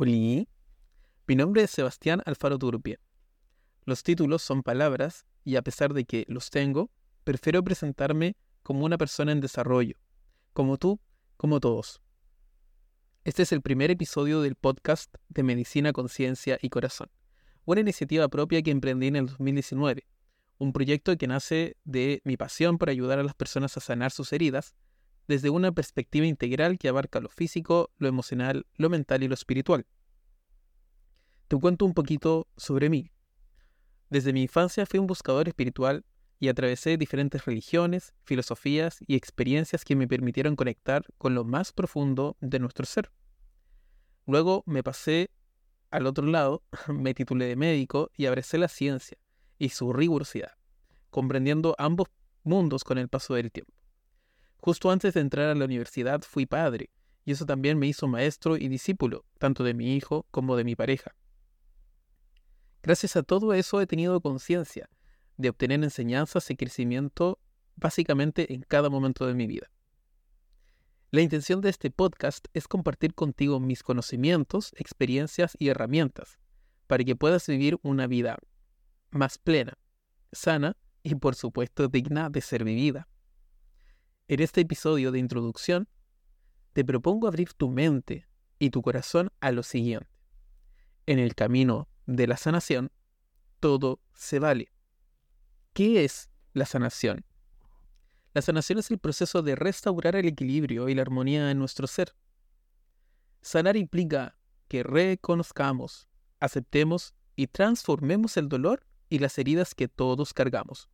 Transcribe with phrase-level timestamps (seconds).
[0.00, 0.46] Oli.
[1.26, 3.00] Mi nombre es Sebastián Alfaro Turpia.
[3.84, 6.92] Los títulos son palabras y a pesar de que los tengo,
[7.24, 9.96] prefiero presentarme como una persona en desarrollo,
[10.52, 11.00] como tú,
[11.36, 12.00] como todos.
[13.24, 17.10] Este es el primer episodio del podcast de Medicina, Conciencia y Corazón,
[17.64, 20.06] una iniciativa propia que emprendí en el 2019,
[20.58, 24.32] un proyecto que nace de mi pasión por ayudar a las personas a sanar sus
[24.32, 24.76] heridas
[25.28, 29.86] desde una perspectiva integral que abarca lo físico, lo emocional, lo mental y lo espiritual.
[31.46, 33.10] Te cuento un poquito sobre mí.
[34.08, 36.04] Desde mi infancia fui un buscador espiritual
[36.40, 42.36] y atravesé diferentes religiones, filosofías y experiencias que me permitieron conectar con lo más profundo
[42.40, 43.10] de nuestro ser.
[44.26, 45.30] Luego me pasé
[45.90, 49.18] al otro lado, me titulé de médico y abracé la ciencia
[49.58, 50.52] y su rigurosidad,
[51.10, 52.08] comprendiendo ambos
[52.44, 53.77] mundos con el paso del tiempo.
[54.58, 56.90] Justo antes de entrar a la universidad fui padre,
[57.24, 60.74] y eso también me hizo maestro y discípulo, tanto de mi hijo como de mi
[60.74, 61.14] pareja.
[62.82, 64.88] Gracias a todo eso he tenido conciencia
[65.36, 67.38] de obtener enseñanzas y crecimiento
[67.76, 69.70] básicamente en cada momento de mi vida.
[71.10, 76.38] La intención de este podcast es compartir contigo mis conocimientos, experiencias y herramientas
[76.86, 78.38] para que puedas vivir una vida
[79.10, 79.78] más plena,
[80.32, 83.08] sana y por supuesto digna de ser vivida.
[84.30, 85.88] En este episodio de introducción,
[86.74, 90.06] te propongo abrir tu mente y tu corazón a lo siguiente.
[91.06, 92.92] En el camino de la sanación,
[93.58, 94.70] todo se vale.
[95.72, 97.24] ¿Qué es la sanación?
[98.34, 102.14] La sanación es el proceso de restaurar el equilibrio y la armonía en nuestro ser.
[103.40, 104.36] Sanar implica
[104.68, 106.06] que reconozcamos,
[106.38, 110.90] aceptemos y transformemos el dolor y las heridas que todos cargamos.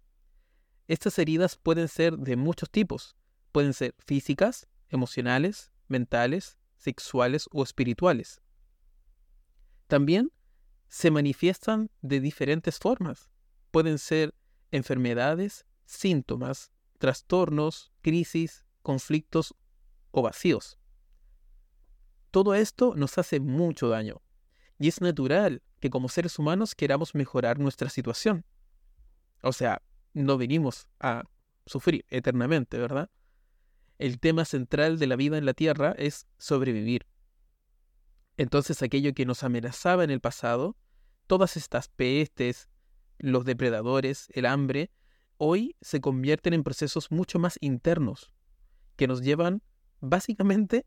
[0.86, 3.16] Estas heridas pueden ser de muchos tipos,
[3.54, 8.40] Pueden ser físicas, emocionales, mentales, sexuales o espirituales.
[9.86, 10.32] También
[10.88, 13.30] se manifiestan de diferentes formas.
[13.70, 14.34] Pueden ser
[14.72, 19.54] enfermedades, síntomas, trastornos, crisis, conflictos
[20.10, 20.76] o vacíos.
[22.32, 24.20] Todo esto nos hace mucho daño
[24.80, 28.44] y es natural que como seres humanos queramos mejorar nuestra situación.
[29.42, 29.80] O sea,
[30.12, 31.22] no venimos a
[31.66, 33.10] sufrir eternamente, ¿verdad?
[34.04, 37.06] El tema central de la vida en la Tierra es sobrevivir.
[38.36, 40.76] Entonces aquello que nos amenazaba en el pasado,
[41.26, 42.68] todas estas pestes,
[43.16, 44.90] los depredadores, el hambre,
[45.38, 48.30] hoy se convierten en procesos mucho más internos,
[48.96, 49.62] que nos llevan
[50.00, 50.84] básicamente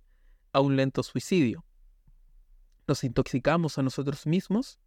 [0.53, 1.65] a un lento suicidio.
[2.87, 4.77] Nos intoxicamos a nosotros mismos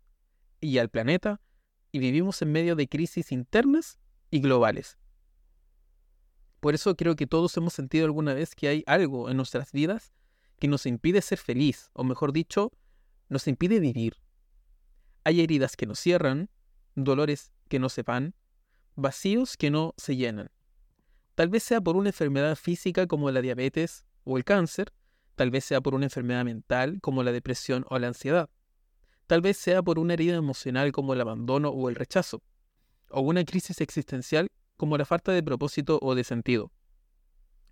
[0.60, 1.40] y al planeta
[1.90, 3.98] y vivimos en medio de crisis internas
[4.30, 4.99] y globales.
[6.60, 10.12] Por eso creo que todos hemos sentido alguna vez que hay algo en nuestras vidas
[10.58, 12.70] que nos impide ser feliz, o mejor dicho,
[13.30, 14.16] nos impide vivir.
[15.24, 16.50] Hay heridas que nos cierran,
[16.94, 18.34] dolores que no se van,
[18.94, 20.50] vacíos que no se llenan.
[21.34, 24.92] Tal vez sea por una enfermedad física como la diabetes o el cáncer,
[25.36, 28.50] tal vez sea por una enfermedad mental como la depresión o la ansiedad,
[29.26, 32.42] tal vez sea por una herida emocional como el abandono o el rechazo,
[33.08, 34.48] o una crisis existencial
[34.80, 36.72] como la falta de propósito o de sentido.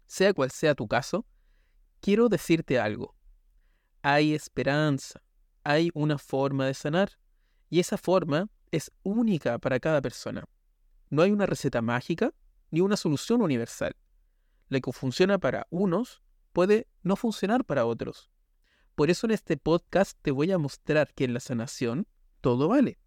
[0.06, 1.24] Sea cual sea tu caso,
[2.02, 3.16] quiero decirte algo.
[4.02, 5.22] Hay esperanza,
[5.64, 7.18] hay una forma de sanar,
[7.70, 10.44] y esa forma es única para cada persona.
[11.08, 12.34] No hay una receta mágica
[12.70, 13.96] ni una solución universal.
[14.68, 18.30] Lo que funciona para unos puede no funcionar para otros.
[18.94, 22.06] Por eso en este podcast te voy a mostrar que en la sanación
[22.42, 22.98] todo vale.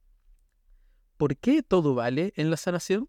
[1.18, 3.08] ¿Por qué todo vale en la sanación?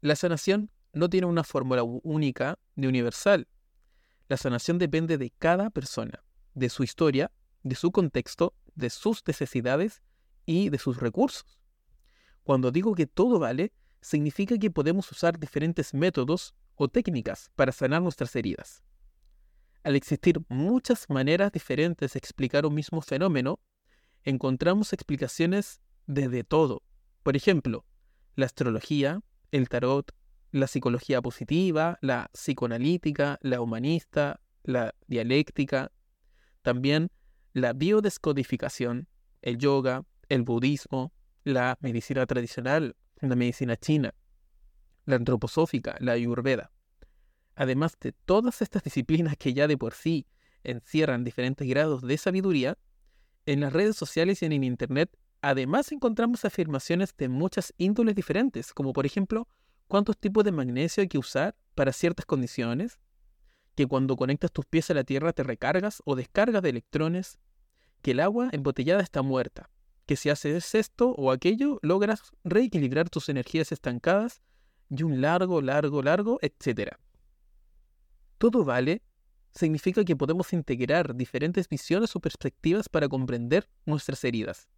[0.00, 3.48] La sanación no tiene una fórmula única ni universal.
[4.28, 6.22] La sanación depende de cada persona,
[6.54, 7.32] de su historia,
[7.62, 10.02] de su contexto, de sus necesidades
[10.46, 11.58] y de sus recursos.
[12.44, 18.00] Cuando digo que todo vale, significa que podemos usar diferentes métodos o técnicas para sanar
[18.00, 18.82] nuestras heridas.
[19.82, 23.58] Al existir muchas maneras diferentes de explicar un mismo fenómeno,
[24.24, 26.82] encontramos explicaciones desde todo.
[27.22, 27.84] Por ejemplo,
[28.34, 29.20] la astrología,
[29.52, 30.12] el tarot,
[30.50, 35.92] la psicología positiva, la psicoanalítica, la humanista, la dialéctica,
[36.62, 37.10] también
[37.52, 39.08] la biodescodificación,
[39.42, 41.12] el yoga, el budismo,
[41.44, 44.14] la medicina tradicional, la medicina china,
[45.06, 46.70] la antroposófica, la ayurveda.
[47.54, 50.26] Además de todas estas disciplinas que ya de por sí
[50.62, 52.78] encierran diferentes grados de sabiduría,
[53.46, 58.92] en las redes sociales y en Internet Además encontramos afirmaciones de muchas índoles diferentes, como
[58.92, 59.46] por ejemplo,
[59.86, 62.98] cuántos tipos de magnesio hay que usar para ciertas condiciones,
[63.76, 67.38] que cuando conectas tus pies a la Tierra te recargas o descargas de electrones,
[68.02, 69.70] que el agua embotellada está muerta,
[70.06, 74.42] que si haces esto o aquello, logras reequilibrar tus energías estancadas
[74.90, 76.96] y un largo, largo, largo, etc.
[78.38, 79.02] Todo vale
[79.52, 84.68] significa que podemos integrar diferentes visiones o perspectivas para comprender nuestras heridas.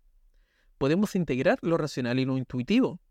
[0.80, 3.02] Podemos integrar lo racional y lo intuitivo.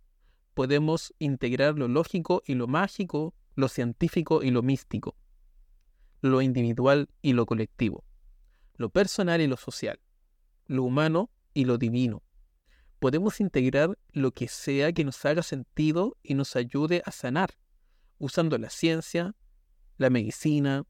[0.56, 5.16] Podemos integrar lo lógico y lo mágico, lo científico y lo místico,
[6.19, 8.04] lo individual y lo colectivo,
[8.74, 10.00] lo personal y lo social,
[10.66, 12.24] lo humano y lo divino.
[12.98, 17.51] Podemos integrar lo que sea que nos haga sentido y nos ayude a sanar,
[18.18, 19.36] usando la ciencia,
[19.98, 20.88] la medicina,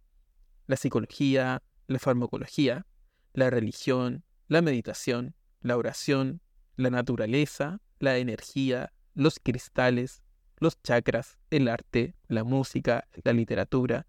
[0.65, 2.85] la psicología, la farmacología,
[3.33, 6.41] la religión, la meditación, la oración,
[6.79, 10.23] la naturaleza, la energía, los cristales,
[10.59, 14.07] los chakras, el arte, la música, la literatura,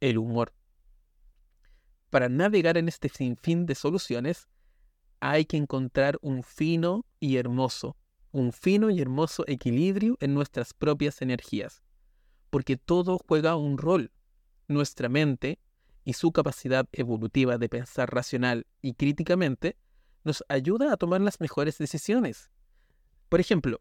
[0.00, 0.54] el humor.
[2.08, 4.48] Para navegar en este sinfín de soluciones,
[5.20, 7.98] hay que encontrar un fino y hermoso,
[8.32, 11.82] un fino y hermoso equilibrio en nuestras propias energías,
[12.48, 14.10] porque todo juega un rol.
[14.68, 15.58] Nuestra mente
[16.04, 19.76] y su capacidad evolutiva de pensar racional y críticamente
[20.24, 22.50] nos ayuda a tomar las mejores decisiones.
[23.28, 23.80] Por ejemplo,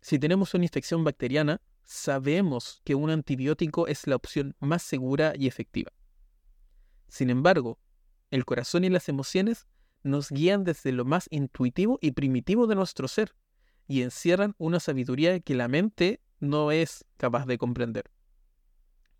[0.00, 5.46] si tenemos una infección bacteriana, sabemos que un antibiótico es la opción más segura y
[5.46, 5.92] efectiva.
[7.08, 7.78] Sin embargo,
[8.30, 9.66] el corazón y las emociones
[10.02, 13.34] nos guían desde lo más intuitivo y primitivo de nuestro ser
[13.86, 18.10] y encierran una sabiduría que la mente no es capaz de comprender.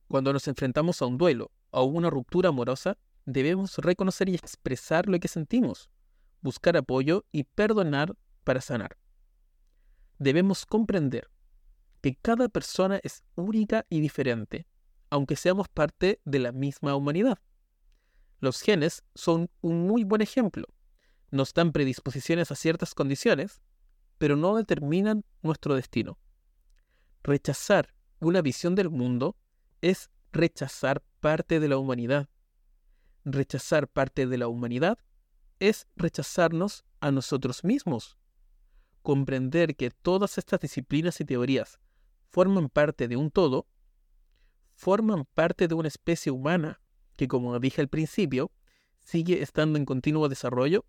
[0.08, 2.96] Cuando nos enfrentamos a un duelo o una ruptura amorosa,
[3.26, 5.90] debemos reconocer y expresar lo que sentimos,
[6.40, 8.96] buscar apoyo y perdonar para sanar.
[10.18, 11.30] Debemos comprender
[12.00, 14.66] que cada persona es única y diferente,
[15.10, 17.38] aunque seamos parte de la misma humanidad.
[18.38, 20.66] Los genes son un muy buen ejemplo.
[21.30, 23.60] Nos dan predisposiciones a ciertas condiciones,
[24.18, 26.18] pero no determinan nuestro destino.
[27.22, 29.36] Rechazar una visión del mundo
[29.82, 32.28] es rechazar parte de la humanidad.
[33.24, 34.98] Rechazar parte de la humanidad
[35.60, 38.18] es rechazarnos a nosotros mismos.
[39.02, 41.78] Comprender que todas estas disciplinas y teorías
[42.28, 43.66] forman parte de un todo,
[44.74, 46.80] forman parte de una especie humana
[47.16, 48.50] que, como dije al principio,
[48.98, 50.84] sigue estando en continuo desarrollo,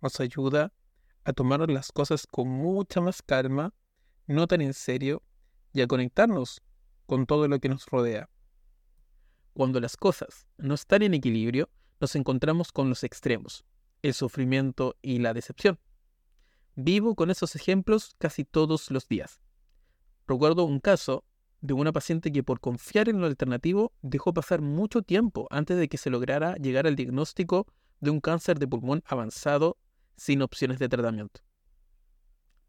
[0.00, 0.72] nos ayuda
[1.24, 3.74] a tomar las cosas con mucha más calma,
[4.26, 5.22] no tan en serio,
[5.72, 6.62] y a conectarnos
[7.06, 8.28] con todo lo que nos rodea.
[9.52, 13.64] Cuando las cosas no están en equilibrio, nos encontramos con los extremos,
[14.06, 15.78] el sufrimiento y la decepción.
[16.74, 19.40] Vivo con esos ejemplos casi todos los días.
[20.26, 21.24] Recuerdo un caso
[21.60, 25.88] de una paciente que por confiar en lo alternativo dejó pasar mucho tiempo antes de
[25.88, 27.66] que se lograra llegar al diagnóstico
[28.00, 29.78] de un cáncer de pulmón avanzado
[30.16, 31.40] sin opciones de tratamiento.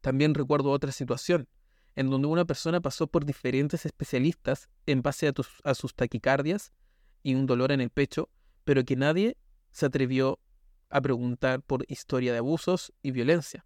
[0.02, 1.48] También recuerdo otra situación
[1.96, 5.32] en donde una persona pasó por diferentes especialistas en base
[5.64, 6.72] a, sus taquicardias
[7.24, 8.30] y un dolor en el pecho,
[8.64, 9.36] pero que nadie
[9.72, 10.40] se atrevió
[10.90, 13.66] a preguntar por historia de abusos y violencia.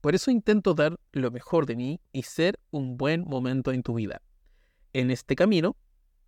[0.00, 3.94] Por eso intento dar lo mejor de mí y ser un buen momento en tu
[3.94, 4.22] vida.
[4.92, 5.76] En este camino,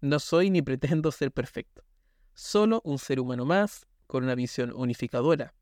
[0.01, 1.85] no soy ni pretendo ser perfecto,
[2.35, 5.55] solo un ser humano más con una visión unificadora,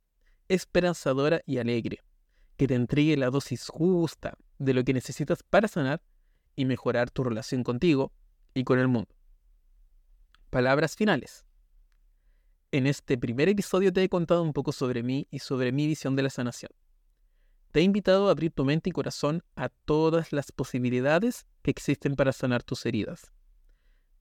[0.49, 2.03] esperanzadora y alegre
[2.57, 6.03] que te entregue la dosis justa de lo que necesitas para sanar
[6.55, 8.13] y mejorar tu relación contigo
[8.55, 9.15] y con el mundo.
[10.51, 11.46] Palabras finales.
[12.77, 16.15] En este primer episodio te he contado un poco sobre mí y sobre mi visión
[16.15, 16.71] de la sanación.
[17.73, 22.17] Te he invitado a abrir tu mente y corazón a todas las posibilidades que existen
[22.17, 23.33] para sanar tus heridas.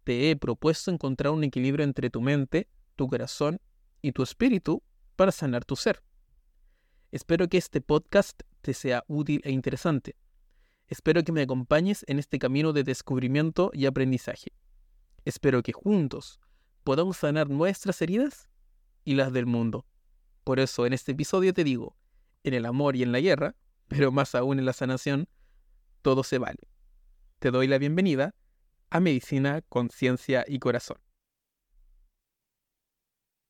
[0.06, 3.60] Te he propuesto encontrar un equilibrio entre tu mente, tu corazón
[4.02, 4.82] y tu espíritu
[5.18, 6.02] para sanar tu ser.
[7.12, 10.16] Espero que este podcast te sea útil e interesante.
[10.88, 14.54] Espero que me acompañes en este camino de descubrimiento y aprendizaje.
[15.26, 16.40] Espero que juntos
[16.86, 18.48] podamos sanar nuestras heridas
[19.04, 19.88] y las del mundo.
[20.44, 21.98] Por eso en este episodio te digo,
[22.44, 23.56] en el amor y en la guerra,
[23.88, 25.28] pero más aún en la sanación,
[26.04, 26.70] todo se vale.
[27.40, 28.36] Te doy la bienvenida
[28.92, 30.98] a Medicina, Conciencia y Corazón.